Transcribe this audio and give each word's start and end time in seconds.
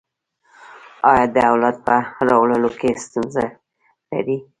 ایا 1.11 1.25
د 1.35 1.37
اولاد 1.51 1.75
په 1.87 1.95
راوړلو 2.27 2.69
کې 2.79 2.89
ستونزه 3.05 3.43
لرئ؟ 4.09 4.37